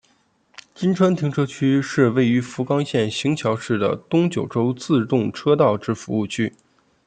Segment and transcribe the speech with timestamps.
[0.73, 6.55] 今川停车区是位于福冈县行桥市的东九州自动车道之服务区。